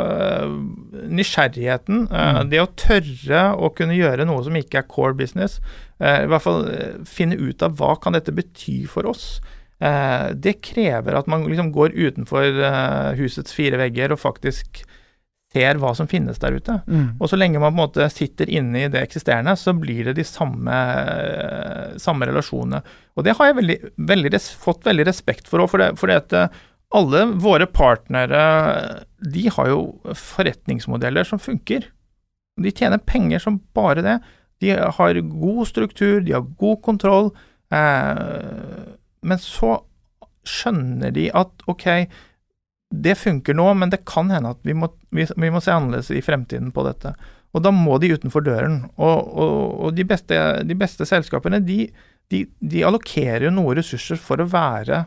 [1.08, 2.02] nysgjerrigheten.
[2.10, 2.50] Mm.
[2.52, 5.56] Det å tørre å kunne gjøre noe som ikke er core business.
[5.98, 9.38] Eh, I hvert fall eh, finne ut av hva kan dette bety for oss.
[9.78, 12.56] Det krever at man liksom går utenfor
[13.14, 14.80] husets fire vegger og faktisk
[15.54, 16.80] ser hva som finnes der ute.
[16.90, 17.12] Mm.
[17.22, 20.16] Og så lenge man på en måte sitter inne i det eksisterende, så blir det
[20.18, 20.80] de samme,
[22.02, 22.82] samme relasjonene.
[23.14, 23.78] Og det har jeg veldig,
[24.10, 26.58] veldig, fått veldig respekt for òg, for, det, for det at
[26.98, 28.42] alle våre partnere
[29.20, 29.80] de har jo
[30.16, 31.86] forretningsmodeller som funker.
[32.58, 34.18] De tjener penger som bare det.
[34.60, 37.30] De har god struktur, de har god kontroll.
[37.74, 39.76] Eh, men så
[40.48, 41.86] skjønner de at ok,
[42.88, 46.08] det funker nå, men det kan hende at vi må, vi, vi må se annerledes
[46.14, 47.12] i fremtiden på dette.
[47.56, 48.80] Og da må de utenfor døren.
[48.96, 49.52] Og, og,
[49.86, 50.38] og de, beste,
[50.68, 51.84] de, beste, selskapene, de,
[52.32, 55.04] de, de allokerer jo noe ressurser for å være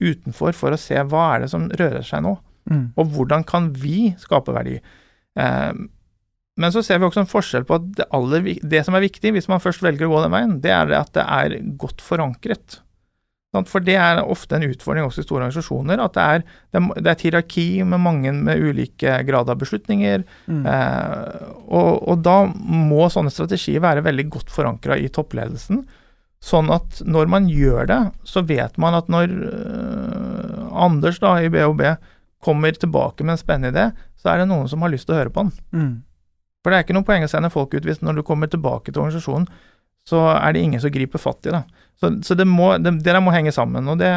[0.00, 2.36] utenfor for å se hva er det som rører seg nå,
[2.70, 2.92] Mm.
[3.00, 4.74] og hvordan kan vi skape verdi.
[5.40, 5.70] Eh,
[6.60, 9.32] men så ser vi også en forskjell på at det, aller, det som er viktig,
[9.36, 12.80] hvis man først velger å gå den veien, det er at det er godt forankret.
[13.66, 17.08] For det er ofte en utfordring også i store organisasjoner, at det er, det er,
[17.10, 20.22] et hierarki med mange med ulike grad av beslutninger.
[20.46, 20.60] Mm.
[20.70, 25.82] Eh, og, og da må sånne strategier være veldig godt forankra i toppledelsen.
[26.40, 31.50] Sånn at når man gjør det, så vet man at når eh, Anders da i
[31.50, 31.82] BHB
[32.46, 35.20] kommer tilbake med en spennende idé, så er det noen som har lyst til å
[35.24, 35.52] høre på den.
[35.74, 35.92] Mm.
[36.60, 38.92] For det er ikke noe poeng å sende folk ut hvis når du kommer tilbake
[38.92, 39.46] til organisasjonen,
[40.08, 41.62] så er det ingen som griper fatt i det.
[42.00, 43.88] Så, så det, må, det, det der må henge sammen.
[43.88, 44.10] og det,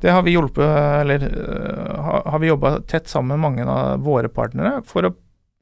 [0.00, 0.64] det har vi hjulpet,
[1.02, 5.12] eller øh, har, vi jobba tett sammen med mange av våre partnere for å,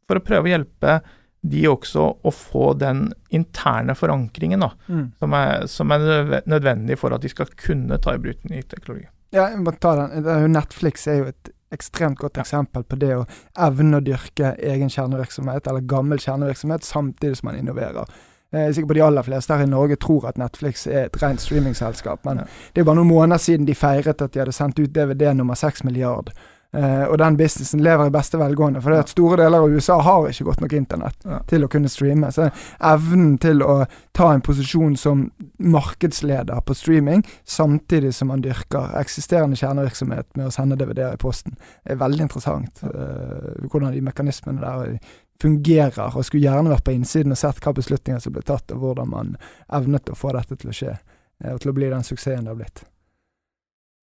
[0.07, 0.99] for å prøve å hjelpe
[1.47, 3.05] de også å få den
[3.35, 5.05] interne forankringen da, Mm.
[5.19, 9.07] som, er, som er nødvendig for at de skal kunne ta i bruk ny teknologi.
[9.35, 10.27] Ja, jeg må ta den.
[10.55, 13.27] Netflix er jo et ekstremt godt eksempel på det å
[13.67, 18.07] evne å dyrke egen kjernevirksomhet, eller gammel kjernevirksomhet, samtidig som man innoverer.
[18.55, 21.17] Jeg er sikker på de aller fleste her i Norge tror at Netflix er et
[21.23, 22.45] rent streamingselskap, men
[22.75, 25.59] det er bare noen måneder siden de feiret at de hadde sendt ut DVD nummer
[25.59, 26.31] 6 milliard.
[26.77, 29.97] Eh, og den businessen lever i beste velgående, for det at store deler av USA
[30.05, 31.39] har ikke godt nok internett Ja.
[31.49, 32.29] til å kunne streame.
[32.33, 32.51] Så
[32.81, 39.57] evnen til å ta en posisjon som markedsleder på streaming, samtidig som man dyrker eksisterende
[39.57, 41.57] kjernevirksomhet med å sende DVD-er i posten,
[41.87, 42.83] er veldig interessant.
[42.83, 44.99] Uh, hvordan de mekanismene der
[45.41, 48.79] fungerer, og skulle gjerne vært på innsiden og sett hva beslutninger som ble tatt, og
[48.79, 49.37] hvordan man
[49.73, 50.99] evnet å få dette til å skje,
[51.45, 52.85] eh, og til å bli den suksessen det har blitt.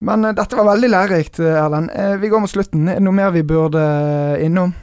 [0.02, 1.92] Men eh, dette var veldig lærerikt, eh, Erlend.
[1.94, 2.88] Eh, vi går mot slutten.
[2.88, 3.84] Er det noe mer vi burde
[4.42, 4.74] innom?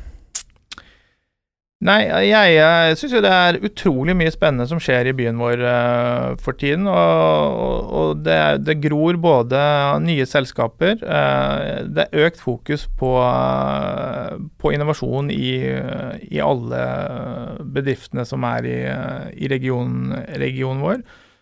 [1.81, 5.63] Nei, jeg, jeg syns jo det er utrolig mye spennende som skjer i byen vår
[5.65, 6.85] uh, for tiden.
[6.85, 8.37] Og, og det,
[8.67, 9.61] det gror både
[10.05, 15.55] nye selskaper uh, Det er økt fokus på, uh, på innovasjon i,
[16.29, 16.83] i alle
[17.65, 18.77] bedriftene som er i,
[19.41, 21.01] i regionen, regionen vår.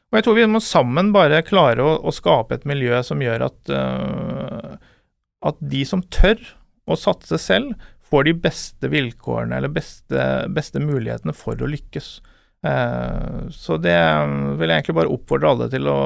[0.10, 3.45] Og jeg tror vi må sammen bare klare å, å skape et miljø som gjør
[3.45, 4.74] at, uh,
[5.45, 6.41] at de som tør
[6.89, 7.78] å satse selv,
[8.10, 12.10] får de beste vilkårene eller beste, beste mulighetene for å lykkes.
[12.66, 13.95] Uh, så det
[14.60, 15.99] vil jeg egentlig bare oppfordre alle til å,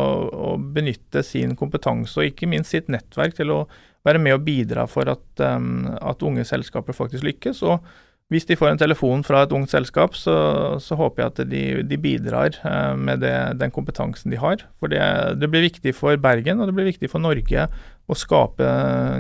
[0.52, 3.62] å benytte sin kompetanse og ikke minst sitt nettverk til å
[4.04, 7.64] være med og bidra for at, um, at unge selskaper faktisk lykkes.
[7.64, 7.88] Og
[8.32, 10.36] hvis de får en telefon fra et ungt selskap, så,
[10.82, 14.64] så håper jeg at de, de bidrar eh, med det, den kompetansen de har.
[14.80, 15.02] For det,
[15.42, 17.68] det blir viktig for Bergen, og det blir viktig for Norge
[18.08, 18.72] å skape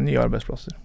[0.03, 0.79] nye arbeidsplasser.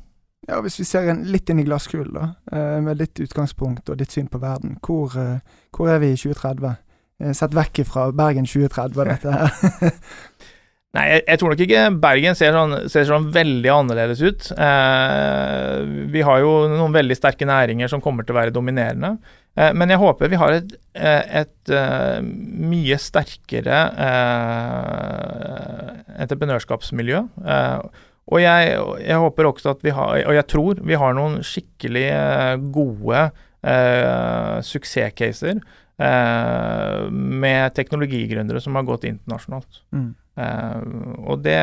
[0.49, 3.99] Ja, Hvis vi ser en, litt inn i glasskulen, da, eh, med ditt utgangspunkt og
[4.01, 5.41] ditt syn på verden, hvor, eh,
[5.77, 6.77] hvor er vi i 2030?
[7.21, 9.51] Eh, Sett vekk fra Bergen 2030, dette her.
[10.97, 14.47] Nei, jeg, jeg tror nok ikke Bergen ser sånn, ser sånn veldig annerledes ut.
[14.57, 15.83] Eh,
[16.15, 19.19] vi har jo noen veldig sterke næringer som kommer til å være dominerende.
[19.53, 22.23] Eh, men jeg håper vi har et, et, et eh,
[22.73, 25.91] mye sterkere eh,
[26.25, 27.21] entreprenørskapsmiljø.
[27.45, 28.73] Eh, og jeg,
[29.05, 33.27] jeg håper også at vi har, og jeg tror vi har noen skikkelig eh, gode
[33.61, 35.61] eh, suksesscaser
[35.99, 39.83] eh, med teknologigründere som har gått internasjonalt.
[39.95, 40.13] Mm.
[40.39, 40.83] Eh,
[41.27, 41.59] og det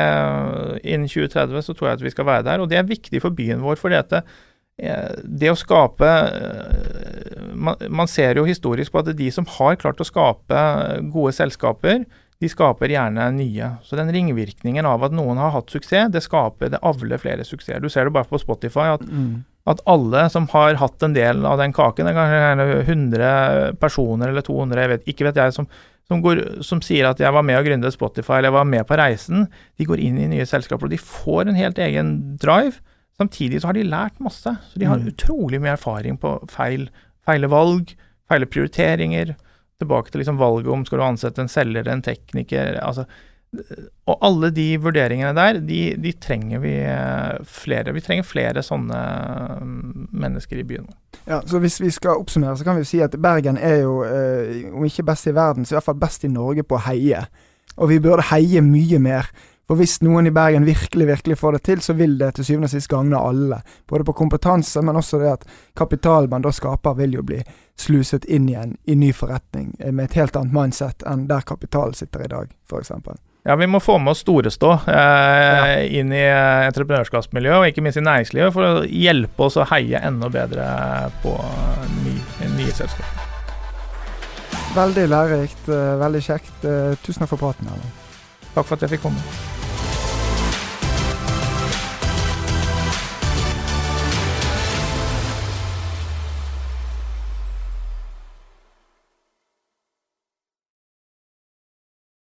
[0.84, 3.34] Innen 2030 så tror jeg at vi skal være der, og det er viktig for
[3.36, 3.80] byen vår.
[3.80, 4.22] fordi at det,
[4.78, 9.80] eh, det å skape eh, man, man ser jo historisk på at de som har
[9.80, 10.60] klart å skape
[11.12, 12.04] gode selskaper,
[12.40, 13.70] de skaper gjerne nye.
[13.82, 17.80] Så den ringvirkningen av at noen har hatt suksess, det skaper, det avler flere suksesser.
[17.80, 19.44] Du ser det bare på Spotify, at, Mm.
[19.66, 23.78] at alle som har hatt en del av den kaken, det er kanskje gjerne 100
[23.80, 25.66] personer eller 200, jeg vet, ikke vet jeg, som,
[26.06, 28.86] som, går, som sier at jeg var med og gründet Spotify, eller jeg var med
[28.86, 32.78] på reisen, de går inn i nye selskaper, og de får en helt egen drive.
[33.18, 35.08] Samtidig så har de lært masse, så de har Mm.
[35.08, 36.90] utrolig mye erfaring på feil,
[37.26, 37.94] feile valg,
[38.28, 39.34] feile prioriteringer.
[39.82, 43.04] Tilbake til liksom valget om skal du ansette en selger, en tekniker altså,
[44.08, 47.92] Og alle de vurderingene der, de, de trenger vi eh, flere.
[47.96, 49.00] Vi trenger flere sånne
[49.60, 50.88] mm, mennesker i byen.
[51.26, 53.98] Ja, så Hvis vi skal oppsummere, så kan vi jo si at Bergen er jo,
[54.04, 56.84] eh, om ikke best i verden, så i hvert fall best i Norge på å
[56.88, 57.26] heie.
[57.76, 59.30] Og vi burde heie mye mer.
[59.66, 62.70] For hvis noen i Bergen virkelig virkelig får det til, så vil det til syvende
[62.70, 63.60] og sist gagne alle.
[63.90, 65.46] Både på kompetanse, men også det at
[65.76, 67.40] kapitalen man da skaper, vil jo bli
[67.76, 71.98] sluset inn igjen i ny forretning eh, med et helt annet mindset enn der kapitalen
[71.98, 72.92] sitter i dag, f.eks.
[73.46, 78.00] Ja, vi må få med oss Storestå eh, inn i eh, entreprenørskapsmiljøet, og ikke minst
[78.00, 80.66] i næringslivet, for å hjelpe oss å heie enda bedre
[81.22, 81.34] på
[82.04, 82.16] ny,
[82.56, 83.22] nye selskaper.
[84.78, 86.56] Veldig lærerikt, eh, veldig kjekt.
[87.02, 87.70] Tusen takk for praten.
[87.70, 88.02] Erlend.
[88.56, 89.55] Takk for at jeg fikk komme.